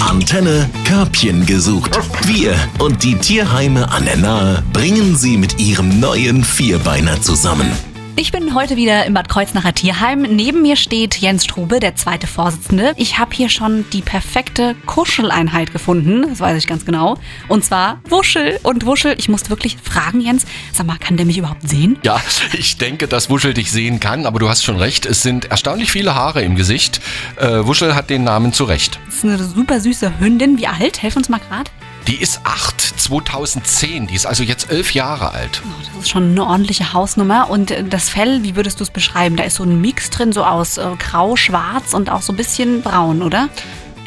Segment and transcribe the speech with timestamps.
[0.00, 1.98] Antenne Körbchen gesucht.
[2.26, 7.70] Wir und die Tierheime an der Nahe bringen sie mit ihrem neuen Vierbeiner zusammen.
[8.20, 10.22] Ich bin heute wieder im Bad Kreuznacher Tierheim.
[10.22, 12.92] Neben mir steht Jens Strube, der zweite Vorsitzende.
[12.96, 17.16] Ich habe hier schon die perfekte Kuscheleinheit gefunden, das weiß ich ganz genau.
[17.46, 18.58] Und zwar Wuschel.
[18.64, 21.96] Und Wuschel, ich musste wirklich fragen, Jens, sag mal, kann der mich überhaupt sehen?
[22.02, 22.20] Ja,
[22.58, 25.92] ich denke, dass Wuschel dich sehen kann, aber du hast schon recht, es sind erstaunlich
[25.92, 27.00] viele Haare im Gesicht.
[27.36, 28.98] Äh, Wuschel hat den Namen zu Recht.
[29.06, 30.58] Das ist eine super süße Hündin.
[30.58, 31.02] Wie alt?
[31.02, 31.70] Helf uns mal gerade.
[32.08, 34.06] Die ist 8, 2010.
[34.06, 35.60] Die ist also jetzt elf Jahre alt.
[35.62, 37.50] Oh, das ist schon eine ordentliche Hausnummer.
[37.50, 39.36] Und äh, das Fell, wie würdest du es beschreiben?
[39.36, 42.36] Da ist so ein Mix drin, so aus äh, grau, schwarz und auch so ein
[42.36, 43.50] bisschen braun, oder?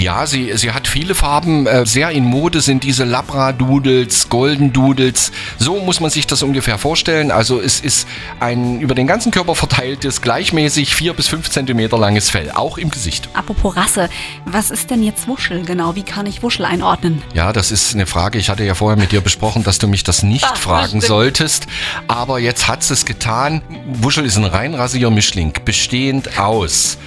[0.00, 1.66] Ja, sie, sie hat viele Farben.
[1.66, 5.32] Äh, sehr in Mode sind diese Labradoodles, Golden Doodles.
[5.58, 7.32] So muss man sich das ungefähr vorstellen.
[7.32, 8.06] Also es ist
[8.38, 12.90] ein über den ganzen Körper verteiltes, gleichmäßig vier bis fünf Zentimeter langes Fell, auch im
[12.90, 13.28] Gesicht.
[13.34, 14.08] Apropos Rasse,
[14.44, 15.96] was ist denn jetzt Wuschel genau?
[15.96, 17.20] Wie kann ich Wuschel einordnen?
[17.34, 18.38] Ja, das ist eine Frage.
[18.38, 21.66] Ich hatte ja vorher mit dir besprochen, dass du mich das nicht Ach, fragen solltest.
[22.06, 23.62] Aber jetzt hat es getan.
[23.94, 26.98] Wuschel ist ein reinrassiger Mischling, bestehend aus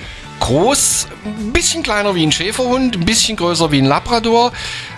[0.41, 4.51] groß, ein bisschen kleiner wie ein Schäferhund, ein bisschen größer wie ein Labrador,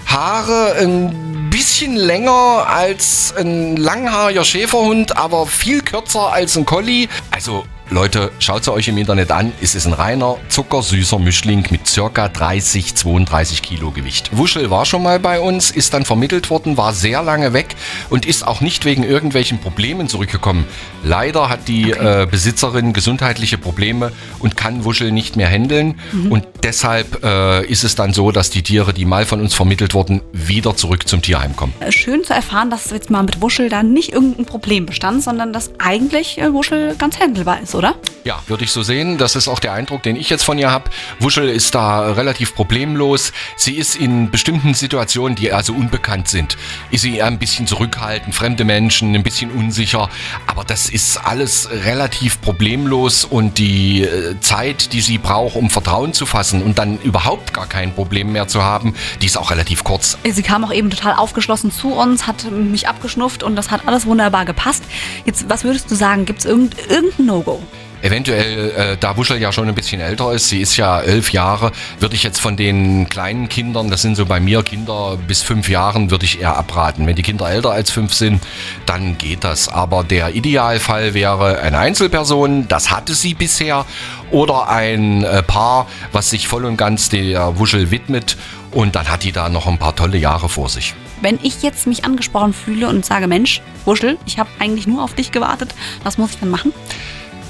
[0.07, 7.07] Haare ein bisschen länger als ein langhaariger Schäferhund, aber viel kürzer als ein Collie.
[7.29, 9.51] Also Leute, schaut es euch im Internet an.
[9.61, 14.35] Es ist ein reiner, zuckersüßer Mischling mit circa 30, 32 Kilo Gewicht.
[14.35, 17.75] Wuschel war schon mal bei uns, ist dann vermittelt worden, war sehr lange weg
[18.09, 20.65] und ist auch nicht wegen irgendwelchen Problemen zurückgekommen.
[21.03, 22.23] Leider hat die okay.
[22.23, 25.99] äh, Besitzerin gesundheitliche Probleme und kann Wuschel nicht mehr handeln.
[26.13, 26.31] Mhm.
[26.31, 29.93] Und deshalb äh, ist es dann so, dass die Tiere, die mal von uns vermittelt
[29.93, 31.73] wurden, wieder zurück zum Tierheim kommen.
[31.79, 35.53] Äh, schön zu erfahren, dass jetzt mal mit Wuschel da nicht irgendein Problem bestand, sondern
[35.53, 37.82] dass eigentlich äh, Wuschel ganz handelbar ist, oder?
[37.83, 37.95] Oder?
[38.23, 39.17] Ja, würde ich so sehen.
[39.17, 40.89] Das ist auch der Eindruck, den ich jetzt von ihr habe.
[41.19, 43.33] Wuschel ist da relativ problemlos.
[43.57, 46.57] Sie ist in bestimmten Situationen, die also unbekannt sind,
[46.89, 50.09] ist sie ein bisschen zurückhaltend, fremde Menschen, ein bisschen unsicher.
[50.47, 56.13] Aber das ist alles relativ problemlos und die äh, Zeit, die sie braucht, um Vertrauen
[56.13, 59.83] zu fassen und dann überhaupt gar kein Problem mehr zu haben, die ist auch relativ
[59.83, 60.17] kurz.
[60.23, 64.05] Sie kam auch eben total aufgeschlossen zu uns, hat mich abgeschnufft und das hat alles
[64.05, 64.83] wunderbar gepasst.
[65.25, 66.25] Jetzt, was würdest du sagen?
[66.25, 67.61] Gibt es irgendein, irgendein No-Go?
[68.03, 71.71] Eventuell, äh, da Wuschel ja schon ein bisschen älter ist, sie ist ja elf Jahre,
[71.99, 75.69] würde ich jetzt von den kleinen Kindern, das sind so bei mir Kinder bis fünf
[75.69, 77.07] Jahren, würde ich eher abraten.
[77.07, 78.43] Wenn die Kinder älter als fünf sind,
[78.85, 79.69] dann geht das.
[79.69, 83.85] Aber der Idealfall wäre eine Einzelperson, das hatte sie bisher,
[84.31, 88.35] oder ein äh, Paar, was sich voll und ganz der Wuschel widmet
[88.71, 90.93] und dann hat die da noch ein paar tolle Jahre vor sich.
[91.21, 95.13] Wenn ich jetzt mich angesprochen fühle und sage, Mensch, Wuschel, ich habe eigentlich nur auf
[95.13, 96.73] dich gewartet, was muss ich dann machen?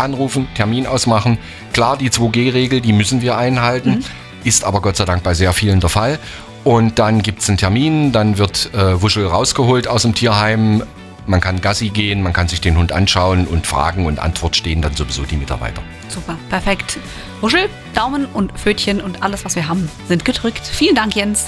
[0.04, 1.38] Anrufen, Termin ausmachen.
[1.74, 4.04] Klar, die 2G-Regel, die müssen wir einhalten, mhm.
[4.44, 6.20] ist aber Gott sei Dank bei sehr vielen der Fall.
[6.64, 10.84] Und dann gibt es einen Termin, dann wird äh, Wuschel rausgeholt aus dem Tierheim.
[11.26, 14.82] Man kann Gassi gehen, man kann sich den Hund anschauen und Fragen und Antwort stehen
[14.82, 15.82] dann sowieso die Mitarbeiter.
[16.10, 17.00] Super, perfekt.
[17.42, 20.62] Wuschel, Daumen und Pfötchen und alles, was wir haben, sind gedrückt.
[20.66, 21.48] Vielen Dank, Jens.